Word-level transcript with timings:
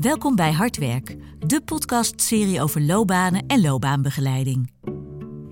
Welkom 0.00 0.36
bij 0.36 0.52
Hardwerk, 0.52 1.16
de 1.38 1.60
podcastserie 1.64 2.62
over 2.62 2.82
loopbanen 2.82 3.46
en 3.46 3.60
loopbaanbegeleiding. 3.60 4.72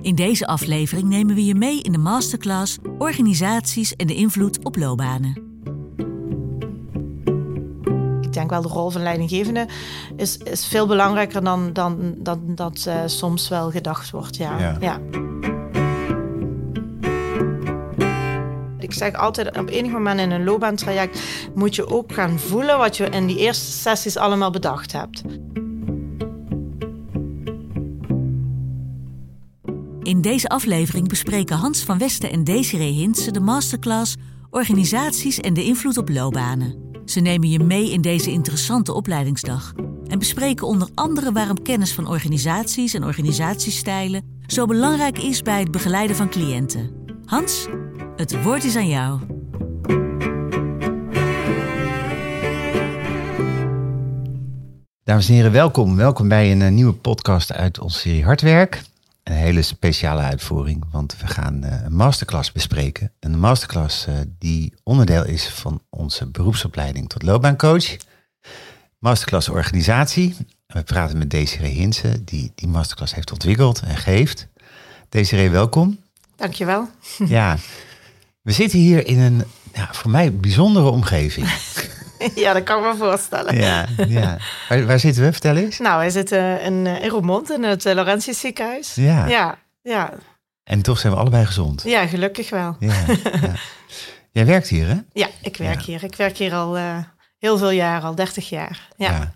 In 0.01 0.15
deze 0.15 0.47
aflevering 0.47 1.09
nemen 1.09 1.35
we 1.35 1.45
je 1.45 1.55
mee 1.55 1.81
in 1.81 1.93
de 1.93 1.99
masterclass 1.99 2.79
Organisaties 2.99 3.97
en 3.97 4.07
de 4.07 4.15
invloed 4.15 4.65
op 4.65 4.77
loopbanen. 4.77 5.43
Ik 8.21 8.33
denk 8.33 8.51
wel 8.51 8.63
de 8.63 8.69
rol 8.69 8.91
van 8.91 9.03
leidinggevende 9.03 9.69
is, 10.17 10.37
is 10.37 10.67
veel 10.67 10.87
belangrijker 10.87 11.45
dan, 11.45 11.73
dan, 11.73 12.15
dan 12.19 12.55
dat 12.55 12.85
uh, 12.89 13.03
soms 13.07 13.49
wel 13.49 13.71
gedacht 13.71 14.11
wordt. 14.11 14.37
Ja. 14.37 14.59
ja. 14.59 14.77
ja. 14.81 15.01
Ik 18.89 18.95
zeg 18.95 19.15
altijd, 19.15 19.59
op 19.59 19.69
enig 19.69 19.93
moment 19.93 20.21
in 20.21 20.31
een 20.31 20.45
loopbaantraject 20.45 21.21
moet 21.55 21.75
je 21.75 21.87
ook 21.89 22.13
gaan 22.13 22.39
voelen 22.39 22.79
wat 22.79 22.97
je 22.97 23.05
in 23.05 23.27
die 23.27 23.39
eerste 23.39 23.71
sessies 23.71 24.17
allemaal 24.17 24.51
bedacht 24.51 24.93
hebt. 24.93 25.23
In 30.03 30.21
deze 30.21 30.49
aflevering 30.49 31.09
bespreken 31.09 31.57
Hans 31.57 31.83
van 31.83 31.99
Westen 31.99 32.31
en 32.31 32.45
Desiree 32.45 32.93
Hintse 32.93 33.31
de 33.31 33.41
masterclass 33.41 34.17
Organisaties 34.51 35.41
en 35.41 35.55
de 35.55 35.65
invloed 35.65 35.97
op 35.97 36.09
loopbanen. 36.09 36.75
Ze 37.05 37.21
nemen 37.21 37.51
je 37.51 37.59
mee 37.59 37.91
in 37.91 38.01
deze 38.01 38.31
interessante 38.31 38.93
opleidingsdag 38.93 39.73
en 40.07 40.19
bespreken 40.19 40.67
onder 40.67 40.89
andere 40.95 41.33
waarom 41.33 41.63
kennis 41.63 41.93
van 41.93 42.09
organisaties 42.09 42.95
en 42.95 43.05
organisatiestijlen 43.05 44.41
zo 44.47 44.67
belangrijk 44.67 45.19
is 45.19 45.43
bij 45.43 45.61
het 45.61 45.71
begeleiden 45.71 46.17
van 46.17 46.31
cliënten. 46.31 46.91
Hans, 47.25 47.67
het 48.19 48.43
woord 48.43 48.65
is 48.65 48.77
aan 48.77 48.89
jou. 48.89 49.21
Dames 55.05 55.29
en 55.29 55.35
heren, 55.35 55.53
welkom. 55.53 55.97
Welkom 55.97 56.29
bij 56.29 56.53
een, 56.53 56.63
eh, 56.63 56.71
nieuwe 56.71 56.93
podcast 56.93 57.53
uit 57.53 57.79
onze 57.79 57.99
serie 57.99 58.25
Hardwerk. 58.25 58.83
Een 59.23 59.35
hele 59.35 59.63
speciale 59.63 60.23
uitvoering, 60.23 60.85
want 60.91 61.17
we 61.21 61.27
gaan 61.27 61.65
uh, 61.65 61.83
een 61.85 61.95
masterclass 61.95 62.53
bespreken. 62.53 63.13
Een 63.21 63.39
masterclass 63.39 64.07
uh, 64.07 64.15
die 64.39 64.75
onderdeel 64.83 65.25
is 65.25 65.49
van 65.49 65.83
onze 65.91 66.27
beroepsopleiding 66.27 67.09
tot 67.09 67.23
loopbaancoach. 67.23 67.97
Masterclass 68.99 69.49
organisatie. 69.49 70.37
We 70.67 70.83
praten 70.83 71.19
met 71.19 71.31
Desiree 71.31 71.73
Hinsen, 71.73 72.25
die 72.25 72.53
die 72.55 72.69
masterclass 72.69 73.15
heeft 73.15 73.33
ontwikkeld 73.33 73.81
en 73.81 73.97
geeft. 73.97 74.49
Desiree, 75.09 75.51
welkom. 75.51 75.99
Dankjewel. 76.37 76.89
Ja, 77.27 77.57
we 78.49 78.55
zitten 78.55 78.79
hier 78.79 79.07
in 79.07 79.19
een 79.19 79.45
ja, 79.73 79.89
voor 79.93 80.11
mij 80.11 80.37
bijzondere 80.37 80.89
omgeving. 80.91 81.47
Ja, 82.35 82.53
dat 82.53 82.63
kan 82.63 82.85
ik 82.85 82.93
me 82.93 82.97
voorstellen. 82.97 83.57
Ja, 83.57 83.87
ja. 84.09 84.39
Waar, 84.69 84.87
waar 84.87 84.99
zitten 84.99 85.23
we? 85.23 85.33
Vertel 85.33 85.57
eens. 85.57 85.79
Nou, 85.79 85.99
wij 85.99 86.11
zitten 86.11 86.61
in, 86.61 86.87
eh, 86.87 87.03
in 87.03 87.09
Roermond, 87.09 87.51
in 87.51 87.63
het 87.63 87.87
uh, 87.87 87.95
Laurentius 87.95 88.41
ziekenhuis. 88.41 88.95
Ja. 88.95 89.27
ja. 89.27 89.59
Ja. 89.83 90.13
En 90.65 90.83
toch 90.83 90.99
zijn 90.99 91.13
we 91.13 91.19
allebei 91.19 91.47
gezond. 91.47 91.83
Ja, 91.83 92.07
gelukkig 92.07 92.51
wel. 92.51 92.77
Ja, 92.79 92.95
ja. 93.41 93.53
Jij 94.39 94.47
werkt 94.47 94.69
hier, 94.69 94.87
hè? 94.87 94.97
Ja, 95.13 95.29
ik 95.43 95.57
werk 95.57 95.83
hier. 95.83 96.05
Ik 96.05 96.15
werk 96.15 96.37
hier 96.37 96.55
al 96.55 96.79
uh, 96.79 96.97
heel 97.39 97.59
veel 97.59 97.71
jaar, 97.71 98.03
al 98.03 98.15
30 98.15 98.49
jaar. 98.49 98.89
Ja. 98.97 99.35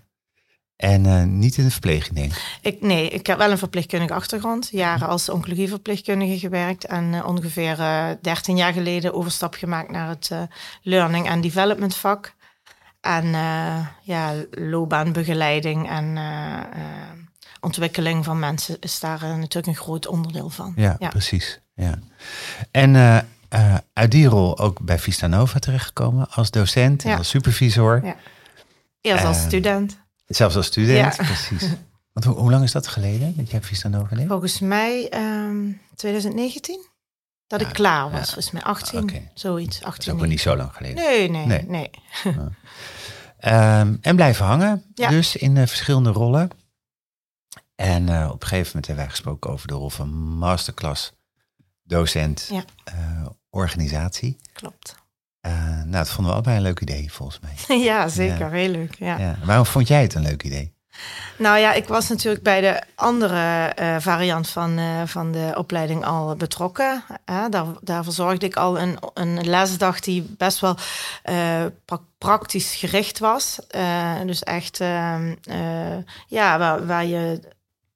En 0.83 1.05
uh, 1.05 1.23
niet 1.23 1.57
in 1.57 1.63
de 1.63 1.71
verpleging, 1.71 2.15
denk 2.15 2.33
ik? 2.61 2.81
Nee, 2.81 3.09
ik 3.09 3.27
heb 3.27 3.37
wel 3.37 3.51
een 3.51 3.57
verpleegkundige 3.57 4.13
achtergrond. 4.13 4.69
Jaren 4.71 5.07
als 5.07 5.29
oncologieverpleegkundige 5.29 6.39
gewerkt. 6.39 6.85
En 6.85 7.13
uh, 7.13 7.27
ongeveer 7.27 7.79
uh, 7.79 8.09
13 8.21 8.57
jaar 8.57 8.73
geleden 8.73 9.13
overstap 9.13 9.53
gemaakt 9.53 9.91
naar 9.91 10.09
het 10.09 10.31
Learning 10.81 11.29
and 11.29 11.43
Development 11.43 11.95
vak. 11.95 12.33
En 13.01 13.25
ja, 14.01 14.33
loopbaanbegeleiding 14.51 15.89
en 15.89 16.17
ontwikkeling 17.59 18.25
van 18.25 18.39
mensen 18.39 18.77
is 18.79 18.99
daar 18.99 19.19
natuurlijk 19.19 19.67
een 19.67 19.83
groot 19.83 20.07
onderdeel 20.07 20.49
van. 20.49 20.73
Ja, 20.75 20.95
ja. 20.99 21.09
precies. 21.09 21.59
Ja. 21.75 21.99
En 22.71 22.95
uit 23.93 24.11
die 24.11 24.27
rol 24.27 24.59
ook 24.59 24.81
bij 24.81 24.99
Vista 24.99 25.27
Nova 25.27 25.59
terechtgekomen 25.59 26.27
als 26.29 26.51
docent 26.51 27.03
en 27.05 27.17
als 27.17 27.29
supervisor. 27.29 28.05
Ja. 28.05 28.15
Eerst 29.01 29.25
als 29.25 29.41
student. 29.41 30.01
Zelfs 30.35 30.55
als 30.55 30.65
student, 30.65 31.15
precies. 31.15 31.69
Want 32.13 32.25
hoe, 32.25 32.35
hoe, 32.35 32.51
lang 32.51 32.63
is 32.63 32.71
dat 32.71 32.87
geleden 32.87 33.33
dat 33.37 33.51
jij 33.51 33.61
Vista 33.61 33.87
Nova 33.87 34.07
geleerd? 34.07 34.27
Volgens 34.27 34.59
mij 34.59 35.03
um, 35.03 35.09
ehm, 35.09 35.95
2019. 35.95 36.85
Dat 37.47 37.61
ik 37.61 37.73
klaar 37.73 38.11
was. 38.11 38.25
Volgens 38.25 38.51
mij 38.51 38.63
18, 38.63 39.29
zoiets. 39.33 39.83
18, 39.83 40.05
dat 40.05 40.15
is 40.15 40.21
ook 40.21 40.29
niet 40.29 40.41
zo 40.41 40.55
lang 40.55 40.73
geleden. 40.73 40.95
Nee, 40.95 41.29
nee, 41.29 41.45
nee. 41.45 41.65
nee. 41.67 41.89
um, 43.79 43.97
en 44.01 44.15
blijven 44.15 44.45
hangen, 44.45 44.83
dus 44.93 45.35
in 45.35 45.55
uh, 45.55 45.67
verschillende 45.67 46.09
rollen. 46.09 46.49
En 47.75 48.07
uh, 48.07 48.29
op 48.31 48.41
een 48.41 48.47
gegeven 48.47 48.67
moment 48.67 48.85
hebben 48.85 49.05
wij 49.05 49.13
gesproken 49.13 49.51
over 49.51 49.67
de 49.67 49.73
rol 49.73 49.89
van 49.89 50.09
masterclass, 50.13 51.13
docent, 51.83 52.49
uh, 52.51 53.25
organisatie. 53.49 54.37
Klopt. 54.53 54.95
Uh, 55.45 55.51
nou, 55.67 55.91
dat 55.91 56.09
vonden 56.09 56.25
we 56.25 56.31
allebei 56.31 56.57
een 56.57 56.63
leuk 56.63 56.79
idee, 56.79 57.11
volgens 57.11 57.39
mij. 57.39 57.77
ja, 57.89 58.07
zeker. 58.07 58.51
Heel 58.51 58.69
leuk. 58.69 58.95
Ja. 58.95 59.17
ja. 59.17 59.35
Waarom 59.43 59.65
vond 59.65 59.87
jij 59.87 60.01
het 60.01 60.13
een 60.13 60.21
leuk 60.21 60.43
idee? 60.43 60.73
Nou 61.37 61.57
ja, 61.57 61.73
ik 61.73 61.87
was 61.87 62.09
natuurlijk 62.09 62.43
bij 62.43 62.61
de 62.61 62.81
andere 62.95 63.73
uh, 63.79 63.95
variant 63.99 64.49
van, 64.49 64.79
uh, 64.79 65.01
van 65.05 65.31
de 65.31 65.53
opleiding 65.57 66.05
al 66.05 66.35
betrokken. 66.35 67.03
daar, 67.49 67.65
daar 67.81 68.03
verzorgde 68.03 68.45
ik 68.45 68.55
al 68.55 68.79
een, 68.79 68.97
een 69.13 69.45
lesdag 69.45 69.99
die 69.99 70.35
best 70.37 70.59
wel 70.59 70.77
pra 71.85 71.99
praktisch 72.17 72.75
gericht 72.75 73.19
was. 73.19 73.59
dus 74.25 74.43
echt, 74.43 74.79
ehm, 74.79 75.35
ja, 76.27 76.57
waar, 76.57 76.85
waar 76.85 77.05
je 77.05 77.39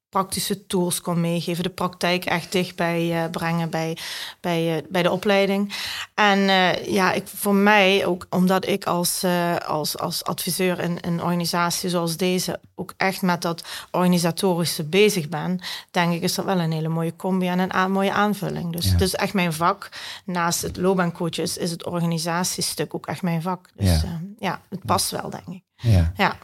praktische 0.08 0.66
tools 0.66 1.00
kon 1.00 1.20
meegeven, 1.20 1.62
de 1.62 1.68
praktijk 1.68 2.24
echt 2.24 2.52
dichtbij 2.52 3.24
uh, 3.24 3.30
brengen 3.30 3.70
bij, 3.70 3.96
bij, 4.40 4.76
uh, 4.76 4.82
bij 4.88 5.02
de 5.02 5.10
opleiding. 5.10 5.74
En 6.14 6.38
uh, 6.38 6.86
ja, 6.86 7.12
ik, 7.12 7.26
voor 7.26 7.54
mij 7.54 8.06
ook 8.06 8.26
omdat 8.30 8.66
ik 8.66 8.84
als, 8.84 9.24
als, 9.66 9.98
als 9.98 10.24
adviseur 10.24 10.80
in 10.80 10.98
een 11.00 11.22
organisatie 11.22 11.88
zoals 11.88 12.16
deze 12.16 12.60
ook 12.74 12.94
echt 12.96 13.22
met 13.22 13.42
dat 13.42 13.64
organisatorische 13.90 14.84
bezig 14.84 15.28
ben, 15.28 15.60
denk 15.90 16.12
ik 16.12 16.22
is 16.22 16.34
dat 16.34 16.44
wel 16.44 16.60
een 16.60 16.72
hele 16.72 16.88
mooie 16.88 17.16
combi 17.16 17.46
en 17.46 17.76
een 17.76 17.92
mooie 17.92 18.12
aanvulling. 18.12 18.72
Dus 18.72 18.90
het 18.90 19.00
is 19.00 19.14
echt 19.14 19.34
mijn 19.34 19.52
vak. 19.52 19.88
Naast 20.24 20.62
het 20.62 20.76
loopbaancoach 20.76 21.38
is, 21.38 21.56
is 21.56 21.70
het 21.70 21.86
organisatiestuk 21.86 22.94
ook 22.94 23.06
echt 23.06 23.22
mijn 23.22 23.42
vak. 23.42 23.70
Dus 23.74 24.00
ja, 24.00 24.20
ja 24.38 24.60
het 24.68 24.84
past 24.84 25.10
wel, 25.10 25.30
denk 25.30 25.46
ik. 25.46 25.62
Ja. 25.76 26.12
ja. 26.16 26.36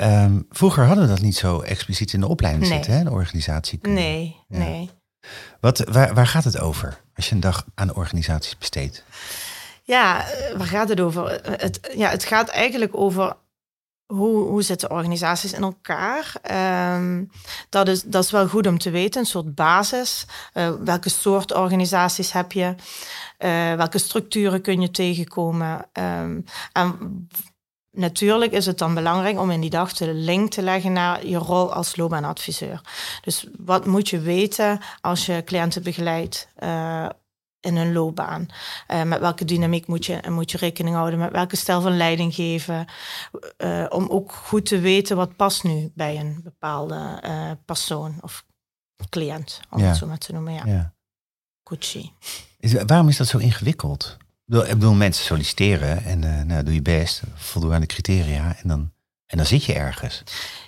Um, 0.00 0.46
vroeger 0.50 0.84
hadden 0.84 1.04
we 1.04 1.10
dat 1.10 1.20
niet 1.20 1.36
zo 1.36 1.60
expliciet 1.60 2.12
in 2.12 2.20
de 2.20 2.28
opleiding 2.28 2.64
nee. 2.64 2.74
zitten, 2.74 2.92
hè, 2.92 3.04
de 3.04 3.10
organisatie. 3.10 3.78
Nee, 3.82 4.36
ja. 4.48 4.58
nee. 4.58 4.90
Wat, 5.60 5.78
waar, 5.78 6.14
waar 6.14 6.26
gaat 6.26 6.44
het 6.44 6.58
over 6.58 7.00
als 7.14 7.28
je 7.28 7.34
een 7.34 7.40
dag 7.40 7.66
aan 7.74 7.94
organisaties 7.94 8.58
besteedt? 8.58 9.04
Ja, 9.82 10.30
eh, 10.30 10.56
waar 10.56 10.66
gaat 10.66 10.88
het 10.88 11.00
over? 11.00 11.40
Het, 11.42 11.90
ja, 11.94 12.10
het 12.10 12.24
gaat 12.24 12.48
eigenlijk 12.48 12.96
over 12.96 13.36
hoe, 14.06 14.48
hoe 14.48 14.62
zitten 14.62 14.90
organisaties 14.90 15.52
in 15.52 15.62
elkaar? 15.62 16.32
Um, 16.94 17.30
dat, 17.68 17.88
is, 17.88 18.02
dat 18.02 18.24
is 18.24 18.30
wel 18.30 18.48
goed 18.48 18.66
om 18.66 18.78
te 18.78 18.90
weten, 18.90 19.20
een 19.20 19.26
soort 19.26 19.54
basis. 19.54 20.26
Uh, 20.54 20.70
welke 20.84 21.08
soort 21.08 21.54
organisaties 21.54 22.32
heb 22.32 22.52
je? 22.52 22.74
Uh, 23.38 23.74
welke 23.74 23.98
structuren 23.98 24.60
kun 24.60 24.80
je 24.80 24.90
tegenkomen? 24.90 25.86
Um, 25.92 26.44
en 26.72 27.28
natuurlijk 27.98 28.52
is 28.52 28.66
het 28.66 28.78
dan 28.78 28.94
belangrijk 28.94 29.38
om 29.38 29.50
in 29.50 29.60
die 29.60 29.70
dag 29.70 29.92
de 29.92 30.12
link 30.14 30.50
te 30.50 30.62
leggen 30.62 30.92
naar 30.92 31.26
je 31.26 31.36
rol 31.36 31.72
als 31.72 31.96
loopbaanadviseur. 31.96 32.80
Dus 33.22 33.46
wat 33.58 33.86
moet 33.86 34.08
je 34.08 34.20
weten 34.20 34.80
als 35.00 35.26
je 35.26 35.42
cliënten 35.44 35.82
begeleidt 35.82 36.48
uh, 36.62 37.08
in 37.60 37.76
hun 37.76 37.92
loopbaan? 37.92 38.48
Uh, 38.88 39.02
met 39.02 39.20
welke 39.20 39.44
dynamiek 39.44 39.86
moet 39.86 40.06
je, 40.06 40.20
moet 40.28 40.50
je 40.50 40.58
rekening 40.58 40.96
houden? 40.96 41.18
Met 41.18 41.32
welke 41.32 41.56
stijl 41.56 41.80
van 41.80 41.96
leiding 41.96 42.34
geven? 42.34 42.86
Uh, 43.58 43.86
om 43.88 44.08
ook 44.08 44.32
goed 44.32 44.66
te 44.66 44.78
weten 44.78 45.16
wat 45.16 45.36
past 45.36 45.64
nu 45.64 45.90
bij 45.94 46.18
een 46.18 46.40
bepaalde 46.42 47.20
persoon 47.64 48.18
of 48.20 48.44
cliënt, 49.08 49.60
om 49.70 49.78
ja. 49.78 49.86
het 49.86 49.96
zo 49.96 50.06
maar 50.06 50.18
te 50.18 50.32
noemen. 50.32 50.52
Ja. 50.52 50.62
ja. 50.66 50.92
Is, 52.58 52.72
waarom 52.72 53.08
is 53.08 53.16
dat 53.16 53.26
zo 53.26 53.38
ingewikkeld? 53.38 54.16
Ik 54.48 54.68
bedoel, 54.68 54.94
mensen 54.94 55.24
solliciteren 55.24 56.04
en 56.04 56.22
uh, 56.22 56.42
nou, 56.42 56.62
doe 56.62 56.74
je 56.74 56.82
best, 56.82 57.22
voldoen 57.34 57.72
aan 57.72 57.80
de 57.80 57.86
criteria 57.86 58.56
en 58.62 58.68
dan, 58.68 58.90
en 59.26 59.36
dan 59.36 59.46
zit 59.46 59.64
je 59.64 59.72
ergens. 59.72 60.22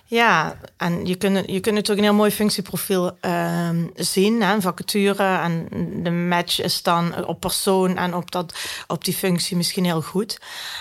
Ja, 0.04 0.56
en 0.76 1.06
je 1.06 1.14
kunt, 1.14 1.36
je 1.36 1.60
kunt 1.60 1.74
natuurlijk 1.74 1.98
een 1.98 2.04
heel 2.04 2.14
mooi 2.14 2.30
functieprofiel 2.30 3.18
uh, 3.22 3.68
zien, 3.94 4.42
hè, 4.42 4.54
een 4.54 4.62
vacature. 4.62 5.38
En 5.38 5.68
de 6.02 6.10
match 6.10 6.60
is 6.62 6.82
dan 6.82 7.24
op 7.26 7.40
persoon 7.40 7.96
en 7.96 8.14
op, 8.14 8.30
dat, 8.30 8.58
op 8.86 9.04
die 9.04 9.14
functie 9.14 9.56
misschien 9.56 9.84
heel 9.84 10.02
goed. 10.02 10.40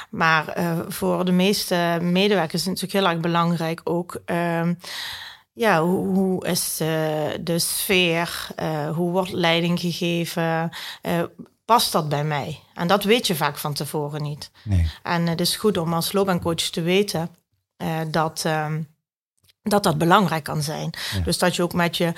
Maar 0.10 0.60
uh, 0.60 0.80
voor 0.88 1.26
de 1.26 1.32
meeste 1.32 1.98
medewerkers 2.02 2.62
is 2.62 2.68
het 2.68 2.82
natuurlijk 2.82 3.06
heel 3.06 3.14
erg 3.14 3.22
belangrijk 3.22 3.82
ook... 3.84 4.22
Uh, 4.26 4.70
ja, 5.54 5.84
hoe, 5.84 6.08
hoe 6.08 6.48
is 6.48 6.80
uh, 6.82 6.88
de 7.42 7.60
sfeer? 7.60 8.48
Hoe 8.96 9.12
wordt 9.12 9.32
leiding 9.32 9.80
gegeven? 9.80 10.72
Past 11.70 11.92
dat 11.92 12.10
bij 12.10 12.24
mij? 12.24 12.60
En 12.74 12.88
dat 12.88 13.04
weet 13.04 13.28
je 13.28 13.36
vaak 13.36 13.58
van 13.58 13.74
tevoren 13.74 14.22
niet. 14.22 14.52
Nee. 14.64 14.92
En 15.04 15.28
het 15.28 15.42
is 15.42 15.56
goed 15.56 15.78
om 15.78 15.94
als 15.94 16.12
loopbaancoach 16.12 16.56
te 16.56 16.82
weten 16.82 17.30
dat, 18.12 18.42
ehm, 18.46 18.82
dat 19.62 19.84
dat 19.84 19.98
belangrijk 19.98 20.44
kan 20.44 20.62
zijn. 20.62 20.90
Dus 21.24 21.38
dat 21.38 21.56
je 21.56 21.64
ook 21.64 21.74
met 21.74 21.98
je 21.98 22.14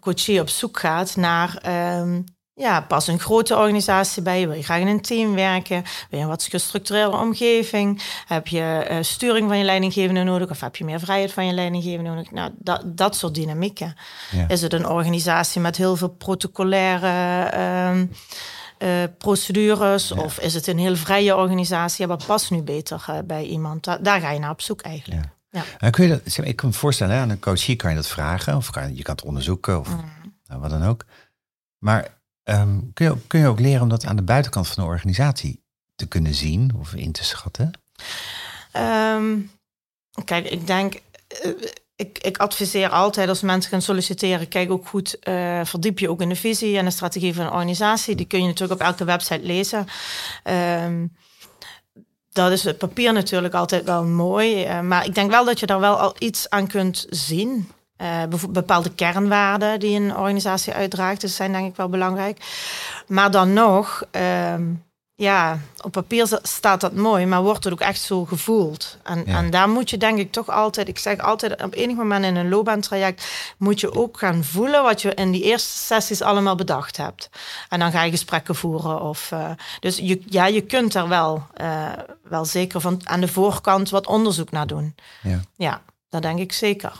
coachie 0.00 0.40
op 0.40 0.48
zoek 0.48 0.78
gaat 0.78 1.16
naar 1.16 1.56
ehm, 1.56 2.20
ja, 2.54 2.80
pas 2.80 3.06
een 3.06 3.18
grote 3.18 3.56
organisatie 3.56 4.22
bij. 4.22 4.46
Wil 4.46 4.56
je 4.56 4.62
graag 4.62 4.80
in 4.80 4.86
een 4.86 5.00
team 5.00 5.34
werken? 5.34 5.82
Wil 6.10 6.18
je 6.18 6.24
een 6.24 6.30
wat 6.30 6.42
gestructureerde 6.42 7.16
omgeving? 7.16 8.02
Heb 8.26 8.46
je 8.46 8.86
uh, 8.90 8.96
sturing 9.00 9.48
van 9.48 9.58
je 9.58 9.64
leidinggevende 9.64 10.22
nodig? 10.22 10.50
Of 10.50 10.60
heb 10.60 10.76
je 10.76 10.84
meer 10.84 11.00
vrijheid 11.00 11.32
van 11.32 11.46
je 11.46 11.52
leidinggevende 11.52 12.10
nodig? 12.10 12.30
Nou, 12.30 12.50
dat, 12.58 12.82
dat 12.84 13.16
soort 13.16 13.34
dynamieken. 13.34 13.94
Ja. 14.30 14.48
Is 14.48 14.62
het 14.62 14.72
een 14.72 14.88
organisatie 14.88 15.60
met 15.60 15.76
heel 15.76 15.96
veel 15.96 16.08
protocolaire 16.08 17.52
uh, 17.54 18.02
uh, 18.78 19.02
procedures? 19.18 20.12
Of 20.12 20.38
is 20.38 20.54
het 20.54 20.66
een 20.66 20.78
heel 20.78 20.96
vrije 20.96 21.36
organisatie? 21.36 22.06
Ja, 22.06 22.08
wat 22.08 22.26
past 22.26 22.50
nu 22.50 22.62
beter 22.62 23.06
uh, 23.10 23.18
bij 23.24 23.44
iemand? 23.44 23.84
Da 23.84 23.98
daar 23.98 24.20
ga 24.20 24.30
je 24.30 24.38
naar 24.38 24.50
op 24.50 24.60
zoek 24.60 24.80
eigenlijk. 24.80 25.24
Ja. 25.50 25.64
En 25.78 25.90
kun 25.90 26.06
je 26.06 26.10
dat, 26.10 26.46
ik 26.46 26.56
kan 26.56 26.68
me 26.68 26.74
voorstellen, 26.74 27.14
hè, 27.14 27.20
aan 27.20 27.30
een 27.30 27.38
coachie 27.38 27.76
kan 27.76 27.90
je 27.90 27.96
dat 27.96 28.08
vragen. 28.08 28.56
Of 28.56 28.70
kan, 28.70 28.96
je 28.96 29.02
kan 29.02 29.14
het 29.14 29.24
onderzoeken 29.24 29.78
of 29.80 29.88
mm. 29.88 30.34
nou, 30.46 30.60
wat 30.60 30.70
dan 30.70 30.84
ook. 30.84 31.04
Maar 31.78 32.14
Um, 32.48 32.92
kun, 32.92 33.06
je, 33.06 33.16
kun 33.26 33.40
je 33.40 33.46
ook 33.46 33.60
leren 33.60 33.82
om 33.82 33.88
dat 33.88 34.04
aan 34.04 34.16
de 34.16 34.22
buitenkant 34.22 34.68
van 34.68 34.84
de 34.84 34.90
organisatie 34.90 35.62
te 35.94 36.06
kunnen 36.06 36.34
zien 36.34 36.72
of 36.78 36.94
in 36.94 37.12
te 37.12 37.24
schatten? 37.24 37.70
Um, 38.76 39.50
kijk, 40.24 40.46
ik 40.46 40.66
denk, 40.66 40.94
uh, 41.44 41.52
ik, 41.96 42.18
ik, 42.18 42.36
adviseer 42.36 42.88
altijd 42.88 43.28
als 43.28 43.40
mensen 43.40 43.70
gaan 43.70 43.82
solliciteren, 43.82 44.48
kijk 44.48 44.70
ook 44.70 44.86
goed, 44.86 45.16
uh, 45.28 45.60
verdiep 45.64 45.98
je 45.98 46.10
ook 46.10 46.20
in 46.20 46.28
de 46.28 46.36
visie 46.36 46.78
en 46.78 46.84
de 46.84 46.90
strategie 46.90 47.34
van 47.34 47.44
een 47.44 47.52
organisatie. 47.52 48.14
Die 48.14 48.26
kun 48.26 48.40
je 48.40 48.46
natuurlijk 48.46 48.80
op 48.80 48.86
elke 48.86 49.04
website 49.04 49.46
lezen. 49.46 49.86
Um, 50.84 51.12
dat 52.32 52.50
is 52.50 52.64
het 52.64 52.78
papier 52.78 53.12
natuurlijk 53.12 53.54
altijd 53.54 53.84
wel 53.84 54.04
mooi. 54.04 54.66
Uh, 54.66 54.80
maar 54.80 55.04
ik 55.04 55.14
denk 55.14 55.30
wel 55.30 55.44
dat 55.44 55.60
je 55.60 55.66
daar 55.66 55.80
wel 55.80 55.96
al 55.96 56.14
iets 56.18 56.50
aan 56.50 56.66
kunt 56.66 57.06
zien. 57.10 57.70
Uh, 58.02 58.22
bepaalde 58.48 58.94
kernwaarden 58.94 59.80
die 59.80 60.00
een 60.00 60.16
organisatie 60.16 60.72
uitdraagt, 60.72 61.20
dus 61.20 61.36
zijn 61.36 61.52
denk 61.52 61.68
ik 61.68 61.76
wel 61.76 61.88
belangrijk. 61.88 62.38
Maar 63.06 63.30
dan 63.30 63.52
nog, 63.52 64.04
uh, 64.16 64.54
ja, 65.18 65.58
op 65.80 65.92
papier 65.92 66.38
staat 66.42 66.80
dat 66.80 66.94
mooi, 66.94 67.26
maar 67.26 67.42
wordt 67.42 67.64
het 67.64 67.72
ook 67.72 67.80
echt 67.80 68.00
zo 68.00 68.24
gevoeld. 68.24 68.98
En, 69.02 69.26
en 69.26 69.50
daar 69.50 69.68
moet 69.68 69.90
je 69.90 69.96
denk 69.96 70.18
ik 70.18 70.32
toch 70.32 70.48
altijd, 70.48 70.88
ik 70.88 70.98
zeg 70.98 71.18
altijd, 71.18 71.62
op 71.62 71.74
enig 71.74 71.96
moment 71.96 72.24
in 72.24 72.36
een 72.36 72.48
loopbaantraject 72.48 73.54
moet 73.58 73.80
je 73.80 73.92
ook 73.92 74.18
gaan 74.18 74.44
voelen 74.44 74.82
wat 74.82 75.02
je 75.02 75.14
in 75.14 75.30
die 75.30 75.42
eerste 75.42 75.78
sessies 75.78 76.22
allemaal 76.22 76.54
bedacht 76.54 76.96
hebt. 76.96 77.30
En 77.68 77.78
dan 77.78 77.90
ga 77.90 78.02
je 78.02 78.10
gesprekken 78.10 78.54
voeren. 78.54 79.00
Of, 79.00 79.30
uh, 79.32 79.50
dus 79.80 79.96
je, 79.96 80.22
ja, 80.26 80.46
je 80.46 80.60
kunt 80.60 80.94
er 80.94 81.08
wel, 81.08 81.46
uh, 81.60 81.92
wel 82.22 82.44
zeker 82.44 82.80
van 82.80 83.00
aan 83.04 83.20
de 83.20 83.28
voorkant 83.28 83.90
wat 83.90 84.06
onderzoek 84.06 84.50
naar 84.50 84.66
doen. 84.66 84.94
Ja, 85.22 85.40
ja 85.56 85.82
dat 86.08 86.22
denk 86.22 86.38
ik 86.38 86.52
zeker. 86.52 86.92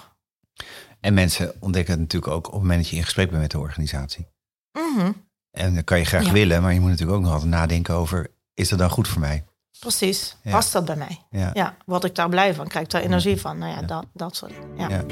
En 1.01 1.15
mensen 1.15 1.55
ontdekken 1.59 1.93
het 1.93 2.03
natuurlijk 2.03 2.33
ook 2.33 2.47
op 2.47 2.53
het 2.53 2.61
moment 2.61 2.81
dat 2.81 2.89
je 2.89 2.97
in 2.97 3.05
gesprek 3.05 3.29
bent 3.29 3.43
met 3.43 3.51
de 3.51 3.59
organisatie. 3.59 4.27
Mhm. 4.73 5.13
En 5.57 5.75
dan 5.75 5.85
kan 5.85 5.99
je 5.99 6.05
graag 6.05 6.31
willen, 6.31 6.63
maar 6.63 6.73
je 6.73 6.81
moet 6.81 6.91
natuurlijk 6.91 7.19
ook 7.19 7.25
nog 7.25 7.33
altijd 7.33 7.51
nadenken 7.51 7.95
over, 7.95 8.31
is 8.55 8.69
dat 8.69 8.79
dan 8.79 8.91
goed 8.91 9.09
voor 9.09 9.21
mij? 9.21 9.45
Precies, 9.79 10.37
past 10.43 10.73
dat 10.73 10.85
bij 10.85 10.97
mij? 10.97 11.21
Ja. 11.31 11.51
ja. 11.53 11.77
Word 11.87 12.05
ik 12.05 12.15
daar 12.15 12.29
blij 12.29 12.55
van? 12.55 12.69
Krijg 12.69 12.85
ik 12.85 12.91
daar 12.91 13.03
energie 13.03 13.41
van? 13.41 13.59
Nou 13.59 13.73
ja, 13.73 13.83
Dat, 13.83 14.07
dat 14.13 14.37
soort 14.37 14.53
ja. 14.77 15.03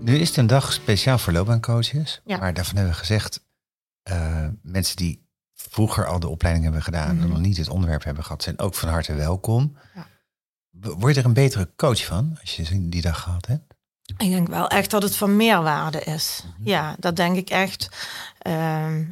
Nu 0.00 0.18
is 0.18 0.28
het 0.28 0.36
een 0.36 0.46
dag 0.46 0.72
speciaal 0.72 1.18
voor 1.18 1.32
loopbaancoaches. 1.32 2.22
Maar 2.24 2.54
daarvan 2.54 2.76
hebben 2.76 2.92
we 2.92 2.98
gezegd, 2.98 3.44
uh, 4.10 4.46
mensen 4.62 4.96
die 4.96 5.26
vroeger 5.54 6.06
al 6.06 6.20
de 6.20 6.28
opleiding 6.28 6.64
hebben 6.64 6.82
gedaan 6.82 7.08
en 7.08 7.16
mhm. 7.16 7.28
nog 7.28 7.40
niet 7.40 7.56
het 7.56 7.68
onderwerp 7.68 8.04
hebben 8.04 8.24
gehad, 8.24 8.42
zijn 8.42 8.58
ook 8.58 8.74
van 8.74 8.88
harte 8.88 9.14
welkom. 9.14 9.76
Ja. 9.94 10.06
Word 10.70 11.14
je 11.14 11.20
er 11.20 11.26
een 11.26 11.32
betere 11.32 11.70
coach 11.76 12.04
van 12.04 12.36
als 12.40 12.56
je 12.56 12.88
die 12.88 13.02
dag 13.02 13.20
gehad 13.20 13.46
hebt? 13.46 13.75
Ik 14.16 14.30
denk 14.30 14.48
wel 14.48 14.68
echt 14.68 14.90
dat 14.90 15.02
het 15.02 15.16
van 15.16 15.36
meerwaarde 15.36 16.00
is. 16.00 16.42
Mhm. 16.44 16.68
Ja, 16.68 16.96
dat 16.98 17.16
denk 17.16 17.36
ik 17.36 17.50
echt. 17.50 17.88
Ehm, 18.38 19.04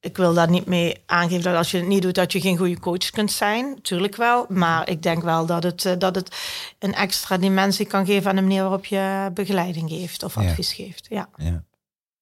ik 0.00 0.16
wil 0.16 0.34
daar 0.34 0.50
niet 0.50 0.66
mee 0.66 1.02
aangeven 1.06 1.42
dat 1.42 1.56
als 1.56 1.70
je 1.70 1.76
het 1.76 1.86
niet 1.86 2.02
doet, 2.02 2.14
dat 2.14 2.32
je 2.32 2.40
geen 2.40 2.56
goede 2.56 2.80
coach 2.80 3.10
kunt 3.10 3.32
zijn. 3.32 3.82
Tuurlijk 3.82 4.16
wel. 4.16 4.46
Maar 4.48 4.88
ik 4.88 5.02
denk 5.02 5.22
wel 5.22 5.46
dat 5.46 5.62
het, 5.62 5.84
eh, 5.84 5.92
dat 5.98 6.14
het 6.14 6.36
een 6.78 6.94
extra 6.94 7.36
dimensie 7.36 7.86
kan 7.86 8.06
geven 8.06 8.30
aan 8.30 8.36
de 8.36 8.42
manier 8.42 8.62
waarop 8.62 8.84
je 8.84 9.30
begeleiding 9.34 9.90
geeft 9.90 10.22
of 10.22 10.36
advies 10.36 10.72
geeft. 10.72 11.06
Ja. 11.08 11.28
ja. 11.36 11.64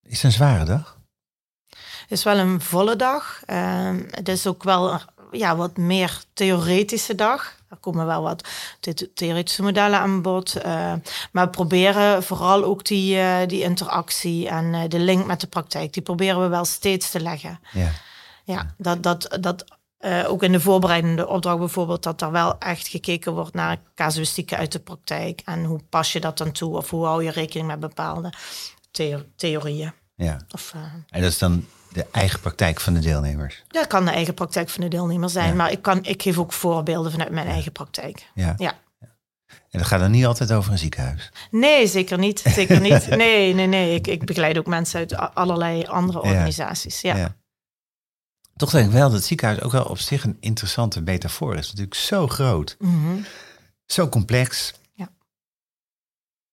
Is 0.03 0.15
het 0.15 0.23
een 0.23 0.33
zware 0.33 0.65
dag? 0.65 1.01
Het 2.03 2.11
is 2.11 2.25
wel 2.25 2.39
een 2.39 2.61
volle 2.61 2.97
dag. 2.97 3.43
Um, 3.47 4.07
het 4.11 4.29
is 4.29 4.47
ook 4.47 4.63
wel 4.63 5.01
ja, 5.32 5.56
wat 5.56 5.76
meer 5.76 6.23
theoretische 6.32 7.14
dag. 7.14 7.61
Er 7.69 7.76
komen 7.76 8.06
wel 8.06 8.23
wat 8.23 8.49
theoretische 9.14 9.62
modellen 9.62 9.99
aan 9.99 10.23
bod. 10.23 10.56
Uh, 10.56 10.62
maar 11.32 11.44
we 11.44 11.50
proberen 11.50 12.23
vooral 12.23 12.64
ook 12.64 12.84
die, 12.84 13.17
uh, 13.17 13.37
die 13.46 13.62
interactie 13.62 14.49
en 14.49 14.64
uh, 14.64 14.81
de 14.88 14.99
link 14.99 15.26
met 15.26 15.40
de 15.40 15.46
praktijk, 15.46 15.93
die 15.93 16.02
proberen 16.02 16.40
we 16.40 16.49
wel 16.49 16.64
steeds 16.64 17.11
te 17.11 17.20
leggen. 17.20 17.61
Ja, 17.73 17.90
ja 18.44 18.75
dat, 18.76 19.02
dat, 19.02 19.37
dat 19.40 19.64
ook 20.26 20.43
in 20.43 20.52
de 20.52 20.61
voorbereidende 20.61 21.29
opdracht 21.29 21.58
bijvoorbeeld, 21.58 22.02
dat 22.02 22.23
er 22.23 22.31
wel 22.31 22.58
echt 22.58 22.88
gekeken 22.88 23.32
wordt 23.32 23.55
naar 23.55 23.81
casuïstieken 23.94 24.58
uit 24.58 24.73
de 24.73 24.81
praktijk. 24.81 25.43
En 25.44 25.64
hoe 25.64 25.81
pas 25.88 26.12
je 26.12 26.20
dat 26.20 26.38
dan 26.38 26.52
toe 26.52 26.76
of 26.76 26.90
hoe 26.90 27.05
hou 27.05 27.25
je 27.25 27.31
rekening 27.31 27.69
met 27.69 27.81
bepaalde 27.81 28.32
theorieën. 29.37 29.93
Ja. 30.14 30.40
Of, 30.50 30.75
en 31.08 31.20
dat 31.20 31.31
is 31.31 31.38
dan 31.38 31.67
de 31.93 32.06
eigen 32.11 32.41
praktijk 32.41 32.81
van 32.81 32.94
de 32.94 33.00
deelnemers. 33.00 33.62
Dat 33.69 33.87
kan 33.87 34.05
de 34.05 34.11
eigen 34.11 34.35
praktijk 34.35 34.69
van 34.69 34.81
de 34.81 34.89
deelnemer 34.89 35.31
zijn, 35.31 35.56
maar 35.56 35.71
ik, 35.73 35.83
kan, 35.83 36.05
ik 36.05 36.23
geef 36.23 36.39
ook 36.39 36.53
voorbeelden 36.53 37.12
vanuit 37.12 37.31
mijn 37.31 37.47
eigen 37.47 37.73
praktijk. 37.73 38.31
Ja. 38.35 38.55
ja. 38.59 38.75
En 39.49 39.79
dat 39.79 39.87
gaat 39.87 40.00
dan 40.00 40.11
niet 40.11 40.27
altijd 40.27 40.53
over 40.53 40.73
een 40.73 40.79
ziekenhuis? 40.79 41.31
Nee, 41.50 41.87
zeker 41.87 42.19
niet. 42.19 42.39
Zeker 42.39 42.81
niet. 42.91 43.09
Nee, 43.09 43.55
nee, 43.55 43.67
nee. 43.67 43.94
Ik, 43.94 44.06
ik 44.06 44.25
begeleid 44.25 44.59
ook 44.59 44.67
mensen 44.67 44.99
uit 44.99 45.17
allerlei 45.35 45.85
andere 45.85 46.23
organisaties. 46.23 47.00
Ja. 47.00 47.17
ja. 47.17 47.37
Toch 48.56 48.71
denk 48.71 48.87
ik 48.87 48.93
wel 48.93 49.03
dat 49.03 49.12
het 49.12 49.25
ziekenhuis 49.25 49.61
ook 49.61 49.73
wel 49.73 49.85
op 49.85 49.99
zich 49.99 50.25
een 50.25 50.37
interessante 50.41 51.00
metafoor 51.00 51.56
is. 51.56 51.67
natuurlijk 51.67 51.94
zo 51.94 52.29
groot. 52.29 52.77
Mm 52.79 53.25
Zo 53.87 54.09
complex. 54.09 54.73
Ja. 54.94 55.09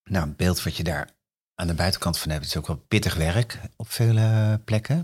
Nou, 0.04 0.26
een 0.26 0.36
beeld 0.36 0.64
wat 0.64 0.78
je 0.78 0.84
daar 0.84 1.10
aan 1.56 1.68
de 1.68 1.74
buitenkant 1.74 2.18
van 2.18 2.32
hebt, 2.32 2.46
is 2.46 2.58
ook 2.58 2.68
wel 2.68 2.84
pittig 2.88 3.16
werk 3.16 3.60
op 3.76 3.92
vele 3.92 4.60
plekken. 4.66 5.04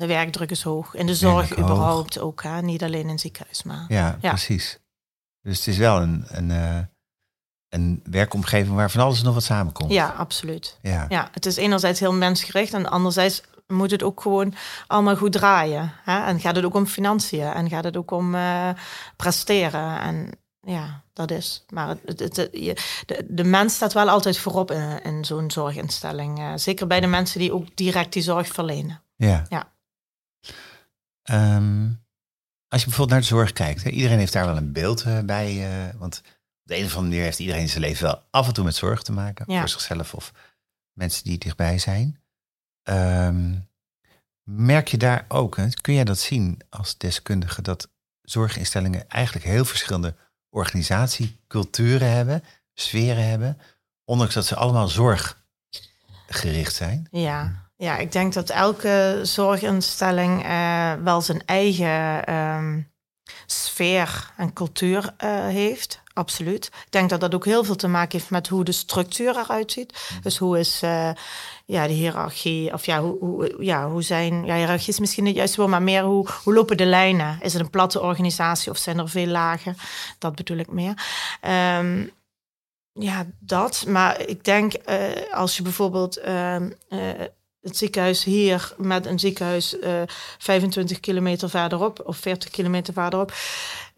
De 0.00 0.06
werkdruk 0.06 0.50
is 0.50 0.62
hoog. 0.62 0.94
In 0.94 1.06
de 1.06 1.14
zorg 1.14 1.58
überhaupt 1.58 2.18
ook, 2.18 2.42
hè? 2.42 2.62
niet 2.62 2.82
alleen 2.82 3.02
in 3.02 3.08
het 3.08 3.20
ziekenhuis. 3.20 3.62
Maar, 3.62 3.84
ja, 3.88 4.18
precies. 4.20 4.78
Dus 5.42 5.58
het 5.58 5.66
is 5.66 5.76
wel 5.76 6.00
een, 6.00 6.24
een, 6.26 6.50
uh, 6.50 6.78
een 7.68 8.02
werkomgeving 8.04 8.76
waar 8.76 8.90
van 8.90 9.00
alles 9.00 9.22
nog 9.22 9.34
wat 9.34 9.42
samenkomt. 9.42 9.92
Ja, 9.92 10.08
absoluut. 10.08 10.78
Ja. 10.82 11.06
ja, 11.08 11.28
het 11.32 11.46
is 11.46 11.56
enerzijds 11.56 12.00
heel 12.00 12.12
mensgericht 12.12 12.72
en 12.72 12.90
anderzijds 12.90 13.42
moet 13.66 13.90
het 13.90 14.02
ook 14.02 14.20
gewoon 14.20 14.54
allemaal 14.86 15.16
goed 15.16 15.32
draaien. 15.32 15.92
Hè? 16.02 16.24
En 16.24 16.40
gaat 16.40 16.56
het 16.56 16.64
ook 16.64 16.74
om 16.74 16.86
financiën 16.86 17.52
en 17.52 17.68
gaat 17.68 17.84
het 17.84 17.96
ook 17.96 18.10
om 18.10 18.34
uh, 18.34 18.68
presteren. 19.16 20.00
En 20.00 20.30
ja, 20.60 21.02
dat 21.12 21.30
is. 21.30 21.64
Maar 21.68 21.88
het, 21.88 22.20
het, 22.20 22.34
de, 22.34 22.76
de 23.28 23.44
mens 23.44 23.74
staat 23.74 23.92
wel 23.92 24.08
altijd 24.08 24.38
voorop 24.38 24.70
in, 24.70 25.02
in 25.02 25.24
zo'n 25.24 25.50
zorginstelling. 25.50 26.38
Uh, 26.38 26.52
zeker 26.54 26.86
bij 26.86 27.00
de 27.00 27.06
mensen 27.06 27.40
die 27.40 27.52
ook 27.52 27.76
direct 27.76 28.12
die 28.12 28.22
zorg 28.22 28.46
verlenen. 28.46 29.02
Ja. 29.16 29.46
ja. 29.48 29.68
Um, 31.30 32.04
als 32.68 32.80
je 32.80 32.86
bijvoorbeeld 32.86 33.10
naar 33.10 33.20
de 33.20 33.34
zorg 33.36 33.52
kijkt, 33.52 33.82
hè, 33.82 33.90
iedereen 33.90 34.18
heeft 34.18 34.32
daar 34.32 34.46
wel 34.46 34.56
een 34.56 34.72
beeld 34.72 35.04
uh, 35.04 35.20
bij. 35.20 35.54
Uh, 35.54 35.94
want 35.98 36.18
op 36.18 36.24
de 36.62 36.76
een 36.76 36.84
of 36.84 36.94
andere 36.94 37.08
manier 37.10 37.22
heeft 37.22 37.38
iedereen 37.38 37.60
in 37.60 37.68
zijn 37.68 37.80
leven 37.80 38.02
wel 38.04 38.22
af 38.30 38.46
en 38.46 38.52
toe 38.52 38.64
met 38.64 38.74
zorg 38.74 39.02
te 39.02 39.12
maken. 39.12 39.46
Voor 39.46 39.68
zichzelf 39.68 40.14
of 40.14 40.32
mensen 40.92 41.24
die 41.24 41.38
dichtbij 41.38 41.78
zijn. 41.78 42.22
Um, 42.88 43.68
merk 44.42 44.88
je 44.88 44.96
daar 44.96 45.24
ook, 45.28 45.56
hè, 45.56 45.68
kun 45.68 45.94
jij 45.94 46.04
dat 46.04 46.18
zien 46.18 46.60
als 46.68 46.98
deskundige, 46.98 47.62
dat 47.62 47.90
zorginstellingen 48.22 49.08
eigenlijk 49.08 49.46
heel 49.46 49.64
verschillende 49.64 50.16
organisatieculturen 50.48 52.10
hebben, 52.12 52.44
sferen 52.74 53.28
hebben, 53.28 53.58
ondanks 54.04 54.34
dat 54.34 54.46
ze 54.46 54.56
allemaal 54.56 54.88
zorggericht 54.88 56.74
zijn? 56.74 57.08
Ja, 57.10 57.69
ja, 57.80 57.96
ik 57.96 58.12
denk 58.12 58.32
dat 58.32 58.50
elke 58.50 59.20
zorginstelling 59.22 60.44
uh, 60.46 60.92
wel 61.02 61.20
zijn 61.20 61.42
eigen 61.46 62.34
um, 62.34 62.92
sfeer 63.46 64.30
en 64.36 64.52
cultuur 64.52 65.14
uh, 65.24 65.46
heeft. 65.46 66.00
Absoluut. 66.12 66.66
Ik 66.66 66.90
denk 66.90 67.10
dat 67.10 67.20
dat 67.20 67.34
ook 67.34 67.44
heel 67.44 67.64
veel 67.64 67.76
te 67.76 67.88
maken 67.88 68.18
heeft 68.18 68.30
met 68.30 68.48
hoe 68.48 68.64
de 68.64 68.72
structuur 68.72 69.36
eruit 69.36 69.72
ziet. 69.72 70.08
Mm. 70.12 70.20
Dus 70.22 70.38
hoe 70.38 70.58
is 70.58 70.82
uh, 70.82 71.10
ja, 71.64 71.86
de 71.86 71.92
hiërarchie, 71.92 72.72
of 72.72 72.86
ja, 72.86 73.00
hoe, 73.00 73.18
hoe, 73.18 73.56
ja, 73.58 73.88
hoe 73.88 74.02
zijn, 74.02 74.44
ja, 74.44 74.54
hiërarchie 74.56 74.92
is 74.92 75.00
misschien 75.00 75.24
niet 75.24 75.36
juist 75.36 75.56
wel, 75.56 75.68
maar 75.68 75.82
meer 75.82 76.02
hoe, 76.02 76.26
hoe 76.44 76.54
lopen 76.54 76.76
de 76.76 76.86
lijnen? 76.86 77.38
Is 77.40 77.52
het 77.52 77.62
een 77.62 77.70
platte 77.70 78.00
organisatie 78.00 78.70
of 78.70 78.78
zijn 78.78 78.98
er 78.98 79.08
veel 79.08 79.26
lagen? 79.26 79.76
Dat 80.18 80.34
bedoel 80.34 80.58
ik 80.58 80.70
meer. 80.70 80.94
Um, 81.78 82.10
ja, 82.92 83.26
dat. 83.38 83.84
Maar 83.86 84.20
ik 84.26 84.44
denk 84.44 84.72
uh, 84.86 85.32
als 85.32 85.56
je 85.56 85.62
bijvoorbeeld 85.62 86.18
uh, 86.18 86.56
het 87.60 87.76
ziekenhuis 87.76 88.24
hier 88.24 88.72
met 88.76 89.06
een 89.06 89.18
ziekenhuis 89.18 89.74
uh, 89.74 90.02
25 90.38 91.00
kilometer 91.00 91.50
verderop 91.50 92.00
of 92.04 92.16
40 92.16 92.50
kilometer 92.50 92.92
verderop 92.92 93.32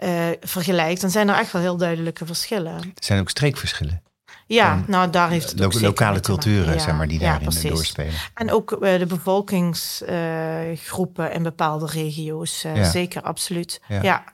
uh, 0.04 0.26
vergelijkt, 0.40 1.00
dan 1.00 1.11
zijn 1.11 1.28
er 1.28 1.38
echt 1.38 1.52
wel 1.52 1.62
heel 1.62 1.76
duidelijke 1.76 2.26
verschillen. 2.26 2.75
Er 2.75 2.92
zijn 2.95 3.21
ook 3.21 3.31
streekverschillen. 3.31 4.02
Ja, 4.47 4.85
nou 4.87 5.11
daar 5.11 5.31
heeft 5.31 5.50
het 5.50 5.62
ook 5.62 5.81
lokale 5.81 6.21
culturen, 6.21 6.81
zeg 6.81 6.97
maar, 6.97 7.09
die 7.09 7.19
daarin 7.19 7.50
doorspelen. 7.62 8.12
En 8.35 8.50
ook 8.50 8.73
uh, 8.73 8.99
de 8.99 9.07
bevolkingsgroepen 9.07 11.33
in 11.33 11.42
bepaalde 11.42 11.87
regio's, 11.87 12.62
ja. 12.62 12.90
zeker, 12.90 13.23
absoluut. 13.23 13.81
Ja. 14.02 14.25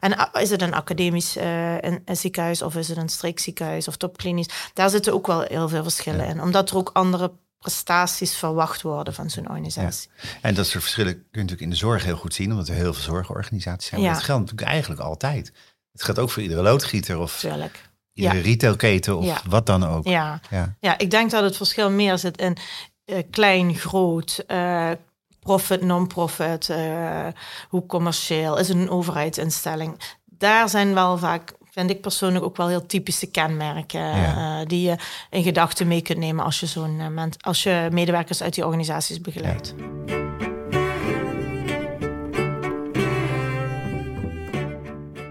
En 0.00 0.30
is 0.32 0.50
het 0.50 0.62
een 0.62 0.74
academisch 0.74 1.36
een, 1.36 2.02
een, 2.04 2.16
ziekenhuis 2.16 2.62
of 2.62 2.76
is 2.76 2.88
het 2.88 2.96
een 2.96 3.08
streekziekenhuis 3.08 3.88
of 3.88 3.96
topklinisch? 3.96 4.48
Daar 4.72 4.90
zitten 4.90 5.12
ook 5.12 5.26
wel 5.26 5.40
heel 5.40 5.68
veel 5.68 5.82
verschillen 5.82 6.26
in, 6.26 6.42
omdat 6.42 6.70
er 6.70 6.76
ook 6.76 6.90
andere 6.92 7.32
prestaties 7.64 8.36
verwacht 8.36 8.82
worden 8.82 9.14
van 9.14 9.30
zo'n 9.30 9.48
organisatie. 9.48 10.10
En 10.40 10.54
dat 10.54 10.66
soort 10.66 10.82
verschillen 10.82 11.12
kun 11.12 11.22
je 11.30 11.38
natuurlijk 11.38 11.60
in 11.60 11.70
de 11.70 11.76
zorg 11.76 12.04
heel 12.04 12.16
goed 12.16 12.34
zien, 12.34 12.50
omdat 12.50 12.68
er 12.68 12.74
heel 12.74 12.94
veel 12.94 13.02
zorgorganisaties 13.02 13.88
zijn. 13.88 14.00
Ja. 14.00 14.12
dat 14.12 14.22
geldt 14.22 14.40
natuurlijk 14.40 14.70
eigenlijk 14.70 15.00
altijd. 15.00 15.52
Het 15.92 16.02
geldt 16.02 16.20
ook 16.20 16.30
voor 16.30 16.42
iedere 16.42 16.62
loodgieter 16.62 17.18
of 17.18 17.38
Tuurlijk. 17.38 17.90
iedere 18.12 18.40
retailketen 18.40 19.16
of 19.16 19.42
wat 19.48 19.66
dan 19.66 19.86
ook. 19.86 20.06
Ja. 20.06 20.40
Ja. 20.50 20.76
ja, 20.80 20.98
ik 20.98 21.10
denk 21.10 21.30
dat 21.30 21.42
het 21.42 21.56
verschil 21.56 21.90
meer 21.90 22.18
zit 22.18 22.38
in 22.38 22.56
uh, 23.06 23.18
klein, 23.30 23.74
groot, 23.74 24.44
uh, 24.48 24.90
profit, 25.40 25.82
non-profit, 25.82 26.68
uh, 26.68 27.26
hoe 27.68 27.86
commercieel, 27.86 28.58
is 28.58 28.68
het 28.68 28.76
een 28.76 28.90
overheidsinstelling. 28.90 30.00
Daar 30.24 30.68
zijn 30.68 30.94
wel 30.94 31.18
vaak 31.18 31.52
vind 31.74 31.90
ik 31.90 32.00
persoonlijk 32.00 32.44
ook 32.44 32.56
wel 32.56 32.68
heel 32.68 32.86
typische 32.86 33.26
kenmerken 33.26 34.16
uh, 34.16 34.60
die 34.66 34.88
je 34.88 34.96
in 35.30 35.42
gedachten 35.42 35.86
mee 35.86 36.02
kunt 36.02 36.18
nemen 36.18 36.44
als 36.44 36.60
je 36.60 36.66
zo'n 36.66 37.00
uh, 37.00 37.22
als 37.40 37.62
je 37.62 37.88
medewerkers 37.92 38.42
uit 38.42 38.54
die 38.54 38.64
organisaties 38.64 39.20
begeleidt. 39.20 39.74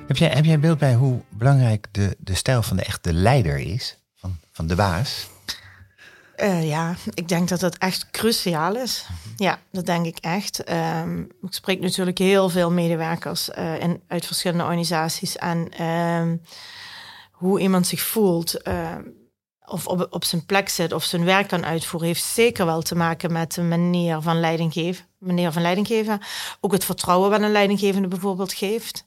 Heb 0.07 0.17
jij, 0.17 0.29
heb 0.29 0.45
jij 0.45 0.53
een 0.53 0.59
beeld 0.59 0.77
bij 0.77 0.93
hoe 0.93 1.21
belangrijk 1.29 1.87
de, 1.91 2.15
de 2.19 2.35
stijl 2.35 2.61
van 2.61 2.77
de 2.77 2.83
echte 2.83 3.13
leider 3.13 3.57
is, 3.57 3.97
van, 4.15 4.37
van 4.51 4.67
de 4.67 4.75
baas? 4.75 5.27
Uh, 6.37 6.67
ja, 6.67 6.95
ik 7.13 7.27
denk 7.27 7.49
dat 7.49 7.59
dat 7.59 7.77
echt 7.77 8.09
cruciaal 8.11 8.75
is. 8.75 9.05
Ja, 9.35 9.59
dat 9.71 9.85
denk 9.85 10.05
ik 10.05 10.17
echt. 10.17 10.69
Um, 10.69 11.21
ik 11.41 11.53
spreek 11.53 11.79
natuurlijk 11.79 12.17
heel 12.17 12.49
veel 12.49 12.71
medewerkers 12.71 13.49
uh, 13.49 13.93
uit 14.07 14.25
verschillende 14.25 14.63
organisaties. 14.63 15.37
En 15.37 15.83
um, 15.83 16.41
hoe 17.31 17.59
iemand 17.59 17.87
zich 17.87 18.01
voelt, 18.01 18.67
uh, 18.67 18.95
of 19.65 19.87
op, 19.87 20.07
op 20.09 20.23
zijn 20.23 20.45
plek 20.45 20.69
zit, 20.69 20.93
of 20.93 21.03
zijn 21.03 21.25
werk 21.25 21.47
kan 21.47 21.65
uitvoeren, 21.65 22.07
heeft 22.07 22.23
zeker 22.23 22.65
wel 22.65 22.81
te 22.81 22.95
maken 22.95 23.31
met 23.31 23.53
de 23.53 23.63
manier 23.63 24.21
van 24.21 24.39
leiding 24.39 24.73
geven. 24.73 25.05
Manier 25.17 25.51
van 25.51 25.61
leiding 25.61 25.87
geven. 25.87 26.19
Ook 26.61 26.71
het 26.71 26.85
vertrouwen 26.85 27.29
wat 27.29 27.41
een 27.41 27.51
leidinggevende 27.51 28.07
bijvoorbeeld 28.07 28.53
geeft. 28.53 29.05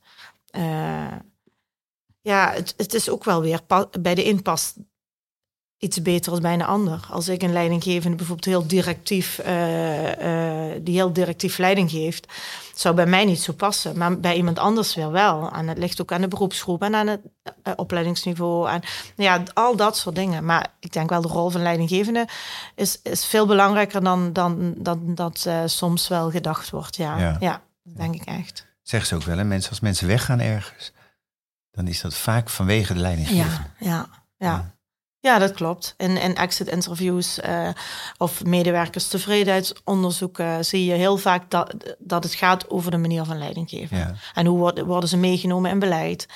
ja, 2.21 2.52
het, 2.52 2.75
het 2.76 2.95
is 2.95 3.09
ook 3.09 3.25
wel 3.25 3.40
weer 3.40 3.61
bij 4.00 4.14
de 4.14 4.25
inpas 4.25 4.75
iets 5.78 6.02
beter 6.02 6.33
als 6.33 6.40
bij 6.40 6.52
een 6.52 6.62
ander. 6.62 7.06
Als 7.11 7.28
ik 7.28 7.42
een 7.42 7.52
leidinggevende 7.52 8.16
bijvoorbeeld 8.16 8.47
heel 8.47 8.66
directief, 8.66 9.40
uh, 9.47 10.02
uh, 10.02 10.75
die 10.80 10.95
heel 10.95 11.12
directief 11.12 11.59
leiding 11.59 11.90
geeft, 11.90 12.33
zou 12.75 12.95
bij 12.95 13.06
mij 13.06 13.25
niet 13.25 13.40
zo 13.40 13.52
passen, 13.52 13.99
maar 13.99 14.21
bij 14.21 14.37
iemand 14.37 14.59
anders 14.59 14.95
weer 14.95 15.11
wel. 15.11 15.50
En 15.52 15.68
het 15.68 15.78
ligt 15.78 16.00
ook 16.00 16.12
aan 16.12 16.21
de 16.21 16.28
beroepsgroep 16.28 16.83
en 16.83 16.95
aan 16.95 17.06
het 17.06 17.21
uh, 17.64 17.73
opleidingsniveau 17.76 18.71
en 18.71 18.83
ja, 19.16 19.42
al 19.54 19.76
dat 19.76 19.97
soort 19.97 20.14
dingen. 20.14 20.45
Maar 20.45 20.66
ik 20.80 20.92
denk 20.92 21.11
wel 21.11 21.21
de 21.21 21.28
rol 21.28 21.50
van 21.50 21.62
leidinggevende 21.62 22.28
is, 22.75 23.00
is 23.02 23.26
veel 23.26 23.47
belangrijker 23.47 24.02
dan, 24.04 24.33
dan, 24.33 24.75
dan 24.76 25.14
dat 25.14 25.49
soms 25.66 26.09
wel 26.09 26.30
gedacht 26.30 26.71
wordt. 26.71 26.97
Ja, 26.97 27.37
ja. 27.40 27.62
denk 27.83 28.14
ik 28.14 28.25
echt. 28.25 28.66
Zeggen 28.83 29.09
ze 29.09 29.14
ook 29.14 29.23
wel, 29.23 29.37
hè? 29.37 29.45
Mensen, 29.45 29.71
als 29.71 29.80
mensen 29.80 30.06
weggaan 30.06 30.40
ergens, 30.40 30.92
dan 31.71 31.87
is 31.88 32.00
dat 32.00 32.14
vaak 32.14 32.49
vanwege 32.49 32.95
de 32.95 33.00
leidinggevende. 33.00 33.68
ja. 33.78 33.88
ja. 33.88 34.09
ja. 34.38 34.75
Ja, 35.26 35.38
dat 35.38 35.52
klopt. 35.52 35.95
In, 35.97 36.16
in 36.16 36.35
exit 36.35 36.68
interviews 36.68 37.38
uh, 37.38 37.68
of 38.18 38.45
medewerkers 38.45 39.09
tevredenheidsonderzoeken 39.09 40.64
zie 40.64 40.85
je 40.85 40.92
heel 40.92 41.16
vaak 41.16 41.50
dat, 41.50 41.75
dat 41.99 42.25
het 42.25 42.35
gaat 42.35 42.71
over 42.71 42.90
de 42.90 42.97
manier 42.97 43.25
van 43.25 43.38
leiding 43.38 43.68
geven. 43.68 43.97
Ja. 43.97 44.14
En 44.35 44.47
hoe 44.47 44.59
worden, 44.59 44.87
worden 44.87 45.09
ze 45.09 45.16
meegenomen 45.16 45.71
in 45.71 45.78
beleid. 45.78 46.26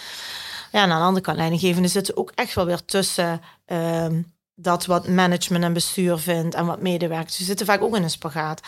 Ja, 0.73 0.83
en 0.83 0.91
aan 0.91 0.99
de 0.99 1.05
andere 1.05 1.25
kant, 1.25 1.37
leidinggevenden 1.37 1.91
zitten 1.91 2.17
ook 2.17 2.33
echt 2.35 2.55
wel 2.55 2.67
weer 2.67 2.85
tussen 2.85 3.41
uh, 3.67 4.07
dat 4.55 4.87
wat 4.87 5.09
management 5.09 5.65
en 5.65 5.73
bestuur 5.73 6.19
vindt 6.19 6.55
en 6.55 6.67
wat 6.67 6.83
medewerkers. 6.83 7.37
Ze 7.37 7.45
zitten 7.45 7.67
vaak 7.67 7.83
ook 7.83 7.97
in 7.97 8.03
een 8.03 8.11
spagaat. 8.11 8.61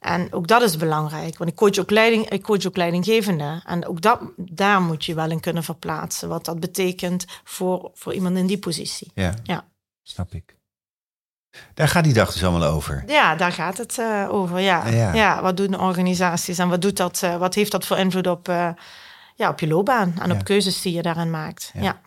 En 0.00 0.32
ook 0.32 0.46
dat 0.46 0.62
is 0.62 0.76
belangrijk, 0.76 1.38
want 1.38 1.50
ik 1.50 1.56
coach 1.56 1.78
ook, 1.78 1.90
leiding, 1.90 2.28
ik 2.28 2.42
coach 2.42 2.66
ook 2.66 2.76
leidinggevende. 2.76 3.62
En 3.66 3.86
ook 3.86 4.00
dat, 4.00 4.20
daar 4.36 4.82
moet 4.82 5.04
je 5.04 5.14
wel 5.14 5.30
in 5.30 5.40
kunnen 5.40 5.62
verplaatsen, 5.62 6.28
wat 6.28 6.44
dat 6.44 6.60
betekent 6.60 7.24
voor, 7.44 7.90
voor 7.94 8.14
iemand 8.14 8.36
in 8.36 8.46
die 8.46 8.58
positie. 8.58 9.10
Ja, 9.14 9.34
ja. 9.42 9.64
snap 10.02 10.34
ik. 10.34 10.58
Daar 11.74 11.88
gaat 11.88 12.04
die 12.04 12.12
dag 12.12 12.32
dus 12.32 12.44
allemaal 12.44 12.68
over. 12.68 13.04
Ja, 13.06 13.34
daar 13.34 13.52
gaat 13.52 13.78
het 13.78 13.96
uh, 13.98 14.26
over. 14.30 14.60
Ja. 14.60 14.88
ja. 15.12 15.42
wat 15.42 15.56
doen 15.56 15.70
de 15.70 15.78
organisaties 15.78 16.58
en 16.58 16.68
wat, 16.68 16.82
doet 16.82 16.96
dat, 16.96 17.20
uh, 17.24 17.36
wat 17.36 17.54
heeft 17.54 17.72
dat 17.72 17.86
voor 17.86 17.98
invloed 17.98 18.26
op, 18.26 18.48
uh, 18.48 18.70
ja, 19.34 19.48
op 19.48 19.60
je 19.60 19.68
loopbaan 19.68 20.14
en 20.20 20.32
op 20.32 20.44
keuzes 20.44 20.82
die 20.82 20.94
je 20.94 21.02
daarin 21.02 21.30
maakt? 21.30 21.72
ja. 21.74 22.00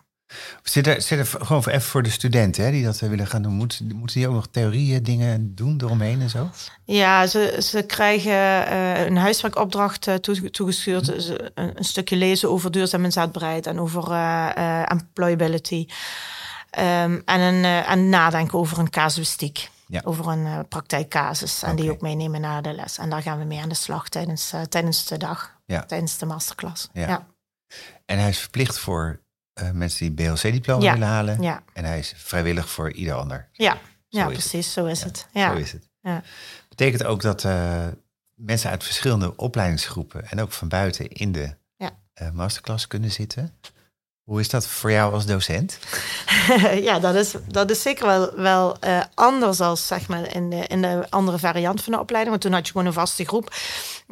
Zit 0.63 0.87
er, 0.87 1.01
zit 1.01 1.19
er 1.19 1.45
gewoon 1.45 1.67
even 1.67 1.81
voor 1.81 2.03
de 2.03 2.09
studenten 2.09 2.63
hè, 2.63 2.71
die 2.71 2.83
dat 2.83 2.99
willen 2.99 3.27
gaan 3.27 3.41
doen, 3.41 3.53
moeten, 3.53 3.95
moeten 3.95 4.19
die 4.19 4.27
ook 4.27 4.33
nog 4.33 4.47
theorieën, 4.51 5.03
dingen 5.03 5.55
doen 5.55 5.79
eromheen 5.83 6.21
en 6.21 6.29
zo? 6.29 6.49
Ja, 6.85 7.27
ze, 7.27 7.57
ze 7.61 7.81
krijgen 7.81 8.31
uh, 8.31 9.05
een 9.05 9.17
huiswerkopdracht 9.17 10.07
uh, 10.07 10.15
toegestuurd. 10.15 11.07
Hm. 11.07 11.13
Een, 11.53 11.77
een, 11.77 11.83
stukje 11.83 12.15
lezen 12.15 12.49
over 12.49 12.71
duurzaam 12.71 13.03
inzetbaarheid 13.03 13.67
en 13.67 13.79
over 13.79 14.11
uh, 14.11 14.91
employability. 14.91 15.87
Um, 16.79 17.21
en, 17.25 17.39
een, 17.39 17.65
en 17.65 18.09
nadenken 18.09 18.59
over 18.59 18.79
een 18.79 18.89
casuïstiek. 18.89 19.69
Ja. 19.87 20.01
Over 20.03 20.27
een 20.27 20.67
praktijkcasus. 20.67 21.63
En 21.63 21.75
die 21.75 21.91
ook 21.91 22.01
meenemen 22.01 22.41
naar 22.41 22.61
de 22.61 22.73
les. 22.73 22.97
En 22.97 23.09
daar 23.09 23.21
gaan 23.21 23.39
we 23.39 23.45
mee 23.45 23.61
aan 23.61 23.69
de 23.69 23.75
slag 23.75 24.09
tijdens, 24.09 24.53
tijdens 24.69 25.05
de 25.05 25.17
dag. 25.17 25.53
Ja. 25.65 25.81
Tijdens 25.81 26.17
de 26.17 26.25
masterclass. 26.25 26.89
Ja. 26.93 27.07
ja. 27.07 27.27
En 28.05 28.19
hij 28.19 28.29
is 28.29 28.39
verplicht 28.39 28.79
voor 28.79 29.22
uh, 29.61 29.71
mensen 29.71 30.15
die 30.15 30.27
BLC-diploma 30.27 30.91
willen 30.91 31.07
halen. 31.07 31.41
Ja. 31.41 31.63
En 31.73 31.85
hij 31.85 31.99
is 31.99 32.13
vrijwillig 32.17 32.69
voor 32.69 32.91
ieder 32.91 33.13
ander. 33.13 33.49
Ja, 33.51 33.77
ja 34.07 34.25
precies, 34.25 34.73
zo 34.73 34.85
is 34.85 35.03
het. 35.03 35.27
Ja. 35.31 35.51
Zo 35.51 35.57
is 35.57 35.71
het. 35.71 35.89
Ja. 36.01 36.23
Betekent 36.69 37.03
ook 37.03 37.21
dat 37.21 37.43
uh, 37.43 37.87
mensen 38.35 38.69
uit 38.69 38.83
verschillende 38.83 39.35
opleidingsgroepen 39.35 40.29
en 40.29 40.41
ook 40.41 40.51
van 40.51 40.67
buiten 40.67 41.07
in 41.07 41.31
de 41.31 41.55
uh, 42.21 42.31
masterclass 42.31 42.87
kunnen 42.87 43.11
zitten. 43.11 43.53
Hoe 44.23 44.39
is 44.39 44.49
dat 44.49 44.67
voor 44.67 44.91
jou 44.91 45.13
als 45.13 45.25
docent? 45.25 45.77
ja, 46.87 46.99
dat 46.99 47.15
is, 47.15 47.35
dat 47.47 47.71
is 47.71 47.81
zeker 47.81 48.05
wel, 48.05 48.35
wel 48.35 48.77
uh, 48.83 49.03
anders 49.13 49.59
als 49.59 49.87
zeg 49.87 50.07
maar, 50.07 50.35
in, 50.35 50.49
de, 50.49 50.67
in 50.67 50.81
de 50.81 51.05
andere 51.09 51.39
variant 51.39 51.83
van 51.83 51.93
de 51.93 51.99
opleiding. 51.99 52.31
Want 52.31 52.41
toen 52.41 52.53
had 52.53 52.65
je 52.65 52.71
gewoon 52.71 52.87
een 52.87 52.93
vaste 52.93 53.25
groep. 53.25 53.53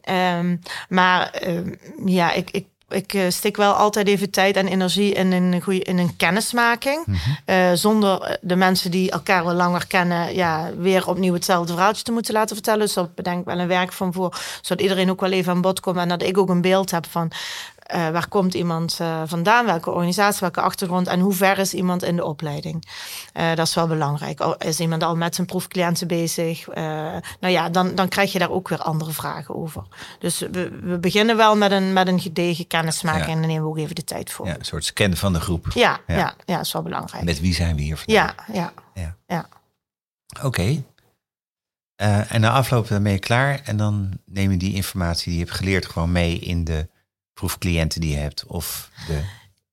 Um, 0.09 0.59
maar 0.89 1.47
uh, 1.47 1.73
ja, 2.05 2.31
ik, 2.31 2.51
ik 2.51 2.67
ik 2.93 3.13
uh, 3.13 3.29
stik 3.29 3.57
wel 3.57 3.73
altijd 3.73 4.07
even 4.07 4.29
tijd 4.29 4.55
en 4.55 4.67
energie 4.67 5.13
in 5.13 5.31
een, 5.31 5.61
goede, 5.61 5.79
in 5.79 5.97
een 5.97 6.15
kennismaking. 6.15 7.05
Mm 7.05 7.15
-hmm. 7.15 7.55
uh, 7.55 7.71
zonder 7.73 8.39
de 8.41 8.55
mensen 8.55 8.91
die 8.91 9.11
elkaar 9.11 9.43
al 9.43 9.53
langer 9.53 9.87
kennen, 9.87 10.35
ja, 10.35 10.69
weer 10.77 11.07
opnieuw 11.07 11.33
hetzelfde 11.33 11.73
verhaaltje 11.73 12.03
te 12.03 12.11
moeten 12.11 12.33
laten 12.33 12.55
vertellen. 12.55 12.79
Dus 12.79 12.93
dat 12.93 13.15
bedenk 13.15 13.39
ik 13.39 13.45
wel 13.45 13.59
een 13.59 13.67
werk 13.67 13.93
van 13.93 14.13
voor, 14.13 14.35
zodat 14.61 14.83
iedereen 14.83 15.09
ook 15.09 15.21
wel 15.21 15.31
even 15.31 15.53
aan 15.53 15.61
bod 15.61 15.79
komt 15.79 15.97
en 15.97 16.09
dat 16.09 16.23
ik 16.23 16.37
ook 16.37 16.49
een 16.49 16.61
beeld 16.61 16.91
heb 16.91 17.05
van 17.09 17.31
uh, 17.95 18.09
waar 18.09 18.27
komt 18.27 18.53
iemand 18.53 18.97
uh, 19.01 19.21
vandaan, 19.25 19.65
welke 19.65 19.91
organisatie, 19.91 20.39
welke 20.39 20.61
achtergrond 20.61 21.07
en 21.07 21.19
hoe 21.19 21.33
ver 21.33 21.57
is 21.57 21.73
iemand 21.73 22.03
in 22.03 22.15
de 22.15 22.25
opleiding. 22.25 22.87
Uh, 23.33 23.55
dat 23.55 23.67
is 23.67 23.73
wel 23.73 23.87
belangrijk. 23.87 24.55
Is 24.57 24.79
iemand 24.79 25.03
al 25.03 25.15
met 25.15 25.35
zijn 25.35 25.47
proefcliënten 25.47 26.07
bezig? 26.07 26.67
nou 27.39 27.53
ja, 27.53 27.69
dan, 27.69 27.95
dan 27.95 28.07
krijg 28.07 28.31
je 28.31 28.39
daar 28.39 28.49
ook 28.49 28.69
weer 28.69 28.81
andere 28.81 29.11
vragen 29.11 29.55
over. 29.55 29.83
Dus 30.19 30.39
we, 30.39 30.79
we 30.83 30.97
beginnen 30.99 31.37
wel 31.37 31.57
met 31.57 31.71
een, 31.71 31.93
met 31.93 32.07
een 32.07 32.19
gedegen 32.19 32.67
kennismaking 32.67 33.25
ja. 33.25 33.31
en 33.31 33.39
dan 33.39 33.47
nemen 33.47 33.63
we 33.63 33.69
ook 33.69 33.77
even 33.77 33.95
de 33.95 34.03
tijd 34.03 34.31
voor. 34.31 34.47
Ja, 34.47 34.55
een 34.57 34.65
soort 34.65 34.85
scan 34.85 35.15
van 35.15 35.33
de 35.33 35.39
groep. 35.39 35.67
Ja, 35.73 35.99
ja. 36.07 36.33
ja, 36.45 36.59
is 36.59 36.71
wel 36.71 36.81
belangrijk. 36.81 37.23
Met 37.23 37.39
wie 37.39 37.53
zijn 37.53 37.75
we 37.75 37.81
hier 37.81 37.97
vandaag? 37.97 38.35
Ja, 38.47 38.53
ja. 38.53 38.73
ja. 38.93 39.15
ja. 39.27 39.47
Oké. 40.37 40.45
Okay. 40.45 40.83
en 42.29 42.41
na 42.41 42.51
afloop 42.51 42.87
dan 42.87 43.03
ben 43.03 43.11
je 43.11 43.19
klaar 43.19 43.61
en 43.63 43.77
dan 43.77 44.09
neem 44.25 44.51
je 44.51 44.57
die 44.57 44.73
informatie 44.73 45.25
die 45.25 45.39
je 45.39 45.45
hebt 45.45 45.57
geleerd 45.57 45.85
gewoon 45.85 46.11
mee 46.11 46.39
in 46.39 46.63
de 46.63 46.89
proefcliënten 47.41 48.01
die 48.01 48.11
je 48.11 48.17
hebt 48.17 48.45
of 48.45 48.89
de 49.07 49.21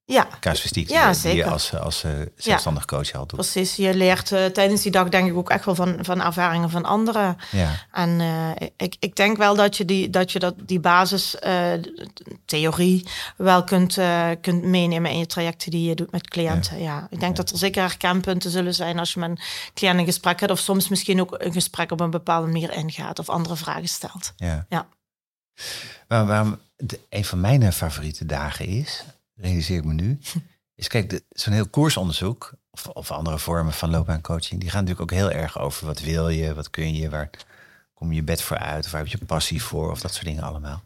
Ja, 0.05 0.29
casuïstiek 0.41 0.89
Ja, 0.89 1.13
die, 1.13 1.35
je 1.35 1.45
als, 1.45 1.75
als 1.75 2.05
eh, 2.05 2.11
zelfstandig 2.37 2.85
coach 2.85 3.13
al 3.13 3.27
doet. 3.27 3.39
precies. 3.39 3.77
Je 3.77 3.95
leert 3.95 4.33
eh, 4.33 4.45
tijdens 4.45 4.83
die 4.83 4.93
dag 4.93 5.09
denk 5.09 5.29
ik 5.29 5.37
ook 5.37 5.51
echt 5.51 5.65
wel 5.65 5.75
van, 5.75 5.99
van 6.01 6.23
ervaringen 6.23 6.71
van 6.71 6.85
anderen. 6.85 7.37
Ja, 7.51 7.71
En 7.93 8.21
eh, 8.21 8.69
ik, 8.77 8.97
ik 8.99 9.17
denk 9.17 9.37
wel 9.37 9.55
dat 9.55 9.77
je 9.77 9.85
die, 9.85 10.11
dat 10.11 10.33
je 10.33 10.39
dat, 10.39 10.55
die 10.63 10.81
basis 10.81 11.37
theorie 12.45 13.07
wel 13.37 13.65
kunt, 13.65 13.99
kunt 14.41 14.65
meenemen 14.65 15.11
in 15.11 15.19
je 15.19 15.27
trajecten 15.27 15.71
die 15.71 15.89
je 15.89 15.95
doet 15.95 16.11
met 16.11 16.29
cliënten. 16.29 16.81
Ja. 16.81 17.07
Ik 17.11 17.21
denk 17.21 17.37
dat 17.37 17.51
er 17.51 17.59
zeker 17.59 17.83
herkenpunten 17.83 18.51
zullen 18.51 18.75
zijn 18.75 18.99
als 18.99 19.13
je 19.13 19.21
met 19.21 19.31
een 19.31 19.39
cliënt 19.75 19.99
een 19.99 20.05
gesprek 20.05 20.41
hebt. 20.41 20.53
Of 20.53 20.59
soms 20.59 20.89
misschien 20.89 21.21
ook 21.21 21.35
een 21.39 21.53
gesprek 21.53 21.91
op 21.91 22.01
een 22.01 22.11
bepaalde 22.11 22.47
manier 22.47 22.73
ingaat 22.73 23.19
of 23.19 23.29
andere 23.29 23.57
vragen 23.57 23.89
stelt. 23.89 24.33
ja. 24.37 24.67
Ja. 24.69 24.87
Waar, 26.09 26.27
waarom 26.27 26.59
de- 26.79 27.01
een 27.11 27.25
van 27.25 27.41
mijn 27.41 27.63
eh, 27.63 27.71
favoriete 27.73 28.27
dagen 28.27 28.67
is, 28.67 29.05
realiseer 29.35 29.77
ik 29.77 29.85
me 29.85 29.93
nu, 29.93 30.19
is 30.75 30.89
kijk, 30.89 31.21
zo'n 31.31 31.53
heel 31.53 31.69
koersonderzoek 31.69 32.53
of, 32.71 32.87
of 32.87 33.11
andere 33.11 33.39
vormen 33.39 33.73
van 33.73 33.91
loopbaancoaching, 33.91 34.61
die 34.61 34.71
gaan 34.71 34.85
natuurlijk 34.85 35.13
ook 35.13 35.19
heel 35.19 35.31
erg 35.31 35.59
over 35.59 35.87
wat 35.87 36.01
wil 36.01 36.29
je, 36.29 36.55
wat 36.55 36.71
kun 36.71 36.95
je, 36.95 37.11
waar 37.11 37.31
kom 37.95 38.09
je 38.09 38.15
je 38.15 38.23
bed 38.23 38.43
voor 38.43 38.59
uit, 38.59 38.85
of 38.85 38.91
waar 38.91 39.01
heb 39.01 39.11
je 39.11 39.25
passie 39.27 39.63
voor, 39.63 39.91
of 39.91 40.01
dat 40.01 40.13
soort 40.13 40.27
dingen 40.27 40.43
allemaal. 40.43 40.83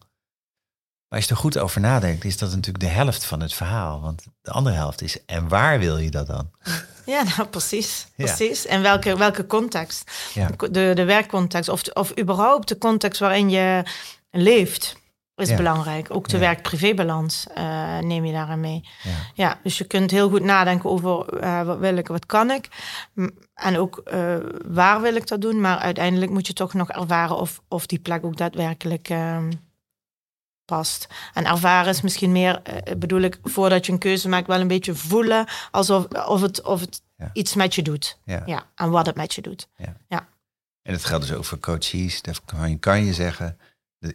Maar 1.08 1.20
als 1.20 1.24
je 1.28 1.34
er 1.34 1.40
goed 1.40 1.58
over 1.58 1.80
nadenkt, 1.80 2.24
is 2.24 2.38
dat 2.38 2.50
natuurlijk 2.50 2.84
de 2.84 2.90
helft 2.90 3.24
van 3.24 3.40
het 3.40 3.54
verhaal. 3.54 4.00
Want 4.00 4.24
de 4.42 4.50
andere 4.50 4.76
helft 4.76 5.02
is, 5.02 5.24
en 5.24 5.48
waar 5.48 5.78
wil 5.78 5.98
je 5.98 6.10
dat 6.10 6.26
dan? 6.26 6.50
Ja, 7.06 7.22
nou, 7.22 7.48
precies. 7.48 8.06
Ja. 8.14 8.24
precies. 8.24 8.66
En 8.66 8.82
welke, 8.82 9.16
welke 9.16 9.46
context? 9.46 10.10
Ja. 10.34 10.50
De, 10.70 10.92
de 10.94 11.04
werkcontext 11.04 11.68
of, 11.68 11.82
of 11.88 12.18
überhaupt 12.18 12.68
de 12.68 12.78
context 12.78 13.20
waarin 13.20 13.50
je 13.50 13.82
leeft 14.30 14.96
is 15.36 15.48
Ja. 15.48 15.56
belangrijk. 15.56 16.06
Ook 16.14 16.28
de 16.28 16.34
Ja. 16.36 16.42
werk-privébalans 16.42 17.46
eh, 17.54 17.98
neem 17.98 18.24
je 18.24 18.32
daarin 18.32 18.60
mee. 18.60 18.88
Ja. 19.02 19.10
Ja, 19.34 19.58
dus 19.62 19.78
je 19.78 19.84
kunt 19.84 20.10
heel 20.10 20.28
goed 20.28 20.42
nadenken 20.42 20.90
over 20.90 21.38
eh, 21.38 21.62
wat 21.62 21.78
wil 21.78 21.96
ik, 21.96 22.06
wat 22.08 22.26
kan 22.26 22.50
ik. 22.50 22.68
En 23.54 23.76
ook 23.78 23.98
eh, 23.98 24.36
waar 24.66 25.00
wil 25.00 25.14
ik 25.14 25.26
dat 25.26 25.40
doen. 25.40 25.60
Maar 25.60 25.78
uiteindelijk 25.78 26.30
moet 26.30 26.46
je 26.46 26.52
toch 26.52 26.74
nog 26.74 26.88
ervaren 26.90 27.36
of, 27.36 27.62
of 27.68 27.86
die 27.86 27.98
plek 27.98 28.24
ook 28.24 28.36
daadwerkelijk 28.36 29.08
ehm, 29.08 29.52
past. 30.64 31.08
En 31.34 31.46
ervaren 31.46 31.90
is 31.90 32.00
misschien 32.00 32.32
meer, 32.32 32.62
bedoel 32.98 33.20
ik, 33.20 33.38
voordat 33.42 33.86
je 33.86 33.92
een 33.92 33.98
keuze 33.98 34.28
maakt, 34.28 34.46
wel 34.46 34.60
een 34.60 34.68
beetje 34.68 34.94
voelen 34.94 35.46
alsof 35.70 36.04
of 36.26 36.40
het, 36.40 36.62
of 36.62 36.80
het 36.80 37.02
Ja. 37.16 37.30
iets 37.32 37.54
met 37.54 37.74
je 37.74 37.82
doet. 37.82 38.18
Ja. 38.24 38.42
Ja, 38.46 38.62
en 38.74 38.90
wat 38.90 39.06
het 39.06 39.16
met 39.16 39.34
je 39.34 39.40
doet. 39.42 39.68
En 40.82 40.92
dat 40.92 41.04
geldt 41.04 41.26
dus 41.26 41.36
ook 41.36 41.44
voor 41.44 41.58
coaches. 41.58 42.22
Daarvan 42.22 42.78
kan 42.78 43.04
je 43.04 43.12
zeggen, 43.14 43.58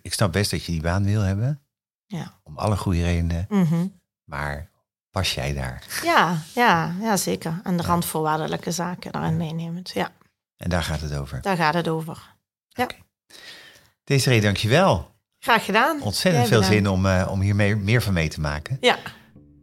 ik 0.02 0.14
snap 0.14 0.32
best 0.32 0.52
dat 0.52 0.64
je 0.66 0.72
die 0.72 0.82
baan 0.82 1.04
wil 1.04 1.22
hebben, 1.22 1.62
Ja. 2.06 2.40
om 2.44 2.58
alle 2.58 2.78
goede 2.78 3.04
redenen, 3.04 3.46
Mhm. 3.50 3.88
maar 4.24 4.70
pas 5.12 5.34
jij 5.34 5.54
daar? 5.54 5.84
Ja, 6.04 6.38
ja, 6.56 6.96
ja, 7.02 7.18
zeker. 7.18 7.60
En 7.64 7.78
de 7.78 7.84
randvoorwaardelijke 7.84 8.72
zaken 8.72 9.12
daarin 9.12 9.38
meenemend. 9.38 9.90
Ja, 9.90 10.12
En 10.58 10.70
daar 10.70 10.84
gaat 10.84 11.02
het 11.02 11.14
over. 11.16 11.42
daar 11.42 11.58
gaat 11.58 11.74
het 11.74 11.88
over. 11.88 12.36
Desiree, 14.04 14.42
dankjewel. 14.42 15.16
Graag 15.40 15.66
gedaan. 15.66 16.02
Ontzettend 16.02 16.48
veel 16.48 16.64
zin 16.64 16.88
om, 16.88 17.06
eh, 17.06 17.28
om 17.32 17.42
hier 17.42 17.56
mee- 17.56 17.76
meer 17.76 18.02
van 18.02 18.14
mee 18.14 18.28
te 18.30 18.40
maken. 18.42 18.78
Ja, 18.82 18.98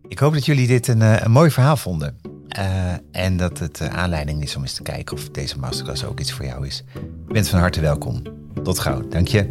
Ik 0.09 0.19
hoop 0.19 0.33
dat 0.33 0.45
jullie 0.45 0.67
dit 0.67 0.89
een, 0.89 1.03
eh, 1.03 1.21
een 1.21 1.31
mooi 1.31 1.51
verhaal 1.51 1.77
vonden. 1.77 2.19
Eh, 2.49 2.93
en 3.13 3.37
dat 3.37 3.59
het 3.59 3.81
aanleiding 3.89 4.43
is 4.43 4.57
om 4.57 4.63
eens 4.63 4.73
te 4.75 4.83
kijken 4.83 5.17
of 5.17 5.29
deze 5.31 5.59
masterclass 5.59 6.05
ook 6.05 6.21
iets 6.21 6.33
voor 6.33 6.45
jou 6.45 6.67
is. 6.67 6.83
Je 7.27 7.33
bent 7.33 7.49
van 7.49 7.59
harte 7.59 7.81
welkom. 7.81 8.23
Tot 8.63 8.79
gauw. 8.79 9.03
Je. 9.03 9.09
Dank 9.09 9.29
je 9.29 9.49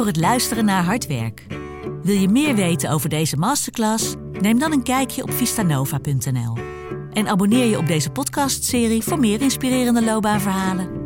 voor 0.00 0.08
het 0.08 0.20
luisteren 0.20 0.64
naar 0.64 0.84
Hard 0.84 1.06
Werk. 1.06 1.46
Wil 2.02 2.14
je 2.14 2.28
meer 2.28 2.54
weten 2.54 2.90
over 2.90 3.08
deze 3.08 3.36
masterclass? 3.36 4.14
Neem 4.32 4.58
dan 4.58 4.72
een 4.72 4.82
kijkje 4.82 5.22
op 5.22 5.32
vistanova.nl. 5.32 6.56
En 7.12 7.28
abonneer 7.28 7.64
je 7.64 7.78
op 7.78 7.86
deze 7.86 8.10
podcastserie 8.10 9.02
voor 9.02 9.18
meer 9.18 9.40
inspirerende 9.40 10.04
loopbaanverhalen. 10.04 10.99